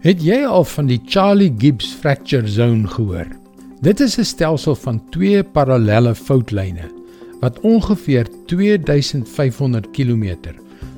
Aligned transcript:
Het 0.00 0.22
jy 0.24 0.38
al 0.48 0.62
van 0.64 0.86
die 0.88 0.96
Charlie 1.12 1.50
Gibbs 1.60 1.90
fracture 1.92 2.48
zone 2.48 2.88
gehoor? 2.88 3.26
Dit 3.84 4.00
is 4.00 4.16
'n 4.16 4.24
stelsel 4.24 4.74
van 4.74 5.02
twee 5.10 5.42
parallelle 5.44 6.14
foutlyne 6.14 6.88
wat 7.40 7.60
ongeveer 7.60 8.26
2500 8.46 9.90
km 9.90 10.36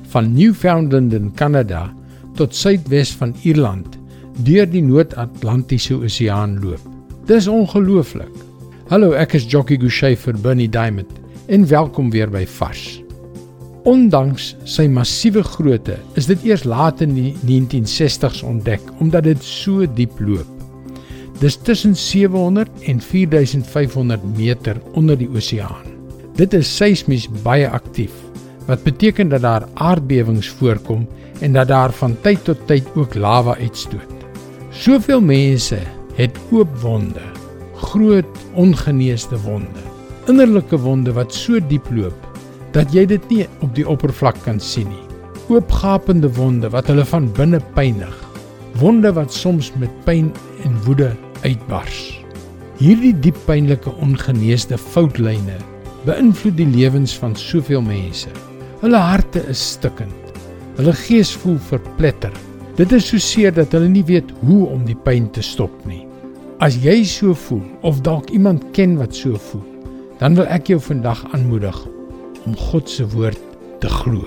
van 0.07 0.33
Newfoundland 0.33 1.13
in 1.13 1.31
Kanada 1.35 1.93
tot 2.35 2.55
suidwes 2.55 3.11
van 3.11 3.35
Ierland 3.43 3.99
deur 4.37 4.69
die 4.69 4.83
Noord-Atlantiese 4.83 5.93
Oseaan 5.93 6.59
loop. 6.63 6.81
Dis 7.25 7.47
ongelooflik. 7.47 8.31
Hallo, 8.87 9.11
ek 9.11 9.33
is 9.33 9.51
Jockey 9.51 9.77
Gouchee 9.77 10.15
vir 10.17 10.33
Bernie 10.41 10.69
Diamond 10.69 11.11
en 11.47 11.67
welkom 11.67 12.09
weer 12.09 12.29
by 12.29 12.45
Vars. 12.47 13.02
Ondanks 13.83 14.53
sy 14.63 14.85
massiewe 14.87 15.41
grootte 15.43 15.97
is 16.15 16.29
dit 16.29 16.45
eers 16.47 16.61
laat 16.63 17.01
in 17.03 17.17
die 17.17 17.33
1960s 17.43 18.39
ontdek 18.47 18.85
omdat 19.03 19.27
dit 19.27 19.43
so 19.43 19.83
diep 19.97 20.21
loop. 20.23 20.47
Dis 21.41 21.57
tussen 21.67 21.91
700 21.99 22.87
en 22.87 23.03
4500 23.03 24.23
meter 24.37 24.79
onder 24.95 25.19
die 25.19 25.27
oseaan. 25.27 25.91
Dit 26.39 26.55
is 26.55 26.71
seismies 26.71 27.27
baie 27.43 27.67
aktief, 27.67 28.15
wat 28.71 28.87
beteken 28.87 29.35
dat 29.35 29.43
daar 29.43 29.67
aardbewings 29.75 30.47
voorkom 30.61 31.03
en 31.43 31.59
dat 31.59 31.67
daar 31.67 31.91
van 31.99 32.15
tyd 32.23 32.45
tot 32.47 32.63
tyd 32.71 32.87
ook 32.95 33.19
lava 33.19 33.59
uitstoot. 33.59 34.27
Soveel 34.71 35.19
mense 35.21 35.81
het 36.15 36.39
oop 36.55 36.71
wonde, 36.79 37.27
groot 37.83 38.45
ongeneesde 38.55 39.35
wonde, 39.43 39.89
innerlike 40.31 40.79
wonde 40.79 41.11
wat 41.19 41.35
so 41.35 41.59
diep 41.59 41.91
loop 41.91 42.32
dat 42.73 42.93
jy 42.93 43.05
dit 43.05 43.25
nie 43.29 43.43
op 43.61 43.73
die 43.77 43.85
oppervlak 43.87 44.39
kan 44.45 44.59
sien 44.61 44.89
nie. 44.89 45.03
Oopgapende 45.51 46.31
wonde 46.33 46.71
wat 46.73 46.89
hulle 46.89 47.05
van 47.05 47.29
binne 47.37 47.59
pynig. 47.77 48.13
Wonde 48.81 49.11
wat 49.13 49.33
soms 49.33 49.69
met 49.77 49.93
pyn 50.07 50.31
en 50.65 50.79
woede 50.87 51.11
uitbars. 51.43 51.99
Hierdie 52.79 53.13
diep 53.13 53.37
pynlike 53.45 53.91
ongeneesde 54.01 54.79
foutlyne 54.81 55.59
beïnvloed 56.07 56.57
die 56.57 56.67
lewens 56.67 57.13
van 57.15 57.35
soveel 57.39 57.83
mense. 57.85 58.31
Hulle 58.81 58.99
harte 58.99 59.43
is 59.51 59.61
stikkend. 59.75 60.33
Hulle 60.75 60.95
gees 61.05 61.31
voel 61.43 61.59
verpletter. 61.69 62.33
Dit 62.75 62.91
is 62.91 63.05
so 63.07 63.21
seer 63.21 63.53
dat 63.53 63.71
hulle 63.77 63.87
nie 63.87 64.03
weet 64.09 64.33
hoe 64.41 64.65
om 64.73 64.83
die 64.87 64.97
pyn 65.05 65.29
te 65.31 65.45
stop 65.45 65.73
nie. 65.87 66.01
As 66.63 66.75
jy 66.81 67.03
so 67.07 67.37
voel 67.45 67.63
of 67.85 68.01
dalk 68.03 68.33
iemand 68.33 68.65
ken 68.75 68.97
wat 68.97 69.15
so 69.15 69.37
voel, 69.51 69.63
dan 70.19 70.35
wil 70.39 70.49
ek 70.51 70.73
jou 70.73 70.79
vandag 70.81 71.21
aanmoedig 71.35 71.77
om 72.45 72.55
God 72.57 72.89
se 72.89 73.05
woord 73.13 73.39
te 73.83 73.89
glo. 73.89 74.23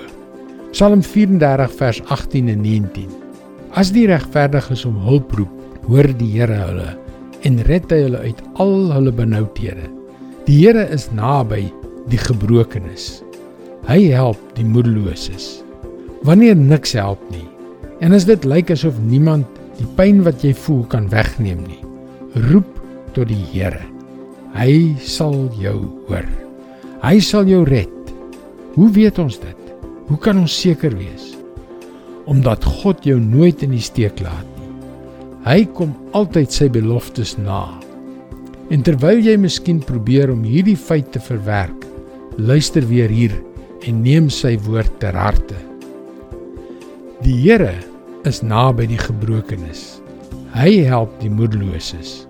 Psalm 0.73 1.03
34 1.03 1.73
vers 1.79 2.03
18 2.13 2.51
en 2.53 2.63
19. 2.65 3.09
As 3.77 3.93
die 3.93 4.07
regverdiges 4.09 4.85
om 4.89 4.97
hulp 5.07 5.33
roep, 5.37 5.53
hoor 5.87 6.09
die 6.19 6.33
Here 6.35 6.59
hulle 6.67 6.93
en 7.47 7.61
red 7.69 7.87
hy 7.93 8.01
hulle 8.07 8.21
uit 8.27 8.41
al 8.63 8.75
hulle 8.95 9.13
benoudhede. 9.15 9.87
Die 10.49 10.59
Here 10.65 10.87
is 10.93 11.09
naby 11.15 11.67
die 12.11 12.21
gebrokenes. 12.21 13.23
Hy 13.87 14.01
help 14.15 14.41
die 14.59 14.67
moedeloses. 14.67 15.61
Wanneer 16.27 16.59
niks 16.59 16.97
help 16.99 17.23
nie 17.31 17.47
en 18.05 18.13
as 18.13 18.27
dit 18.29 18.45
lyk 18.45 18.73
asof 18.75 18.97
niemand 19.09 19.49
die 19.79 19.89
pyn 19.97 20.21
wat 20.27 20.43
jy 20.45 20.53
voel 20.67 20.83
kan 20.93 21.07
wegneem 21.13 21.63
nie, 21.65 21.81
roep 22.51 22.69
tot 23.17 23.31
die 23.31 23.45
Here. 23.53 23.81
Hy 24.57 24.97
sal 25.01 25.47
jou 25.61 25.79
hoor. 26.09 26.25
Hy 27.05 27.17
sal 27.25 27.49
jou 27.49 27.65
red. 27.69 27.96
Hoe 28.77 28.91
weet 28.93 29.17
ons 29.17 29.39
dit? 29.41 29.69
Hoe 30.11 30.19
kan 30.21 30.37
ons 30.37 30.53
seker 30.53 30.93
wees? 30.99 31.31
Omdat 32.29 32.65
God 32.83 33.07
jou 33.09 33.17
nooit 33.17 33.63
in 33.65 33.73
die 33.73 33.81
steek 33.81 34.19
laat 34.21 34.45
nie. 34.59 34.69
Hy 35.47 35.63
kom 35.79 35.95
altyd 36.19 36.53
sy 36.53 36.69
beloftes 36.75 37.37
na. 37.41 37.63
En 38.69 38.83
terwyl 38.85 39.23
jy 39.25 39.39
miskien 39.41 39.79
probeer 39.81 40.29
om 40.35 40.43
hierdie 40.45 40.77
feit 40.77 41.09
te 41.15 41.23
verwerk, 41.25 41.87
luister 42.37 42.85
weer 42.91 43.09
hier 43.09 43.33
en 43.89 44.03
neem 44.05 44.29
sy 44.29 44.59
woord 44.67 44.93
ter 45.01 45.17
harte. 45.17 45.57
Die 47.25 47.39
Here 47.47 47.73
is 48.29 48.43
naby 48.45 48.91
die 48.91 49.01
gebrokenes. 49.01 50.03
Hy 50.53 50.83
help 50.91 51.17
die 51.23 51.33
moedeloses. 51.33 52.27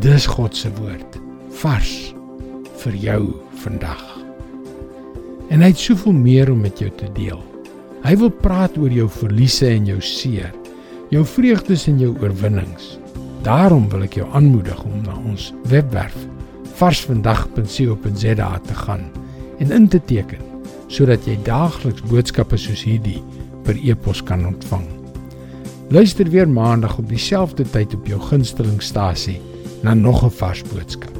Dis 0.00 0.24
God 0.30 0.56
se 0.56 0.72
woord, 0.80 1.20
vars 1.60 1.92
vir 2.80 2.96
jou 2.96 3.22
vandag 3.60 4.19
en 5.50 5.62
hy 5.62 5.72
het 5.72 5.82
soveel 5.82 6.14
meer 6.14 6.50
om 6.52 6.60
met 6.62 6.78
jou 6.78 6.90
te 6.96 7.08
deel. 7.16 7.40
Hy 8.04 8.14
wil 8.16 8.30
praat 8.30 8.78
oor 8.80 8.92
jou 8.94 9.08
verliese 9.12 9.68
en 9.68 9.88
jou 9.90 9.98
seer, 10.00 10.52
jou 11.10 11.24
vreugdes 11.26 11.86
en 11.90 11.98
jou 12.00 12.14
oorwinnings. 12.22 12.96
Daarom 13.44 13.88
wil 13.92 14.06
ek 14.06 14.20
jou 14.20 14.28
aanmoedig 14.36 14.78
om 14.84 15.02
na 15.04 15.16
ons 15.26 15.50
webwerf 15.72 16.16
varsvandag.co.za 16.80 18.50
te 18.64 18.74
gaan 18.74 19.02
en 19.60 19.74
in 19.76 19.88
te 19.92 20.00
teken 20.08 20.46
sodat 20.90 21.26
jy 21.28 21.36
daagliks 21.46 22.02
boodskappe 22.10 22.58
soos 22.58 22.82
hierdie 22.86 23.20
per 23.66 23.78
e-pos 23.84 24.22
kan 24.26 24.46
ontvang. 24.48 24.86
Luister 25.90 26.30
weer 26.30 26.48
maandag 26.48 26.96
op 26.98 27.08
dieselfde 27.10 27.66
tyd 27.74 27.94
op 27.94 28.06
jou 28.06 28.20
gunstelingstasie 28.30 29.40
na 29.82 29.94
nog 29.94 30.24
'n 30.24 30.30
vars 30.30 30.62
boodskap. 30.72 31.14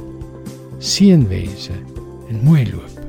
Seënwense 0.79 1.77
en 2.29 2.43
mooi 2.43 2.65
loop. 2.71 3.00